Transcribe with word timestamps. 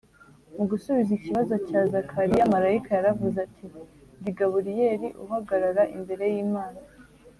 Mu 0.55 0.63
gusubiza 0.71 1.11
ikibazo 1.15 1.55
cya 1.67 1.81
Zakariya, 1.91 2.51
marayika 2.53 2.89
yaravuze 2.93 3.37
ati, 3.47 3.65
‘‘Ndi 4.19 4.31
Gaburiyeli 4.37 5.07
uhagarara 5.23 5.83
imbere 5.97 6.25
y’Imana, 6.33 6.79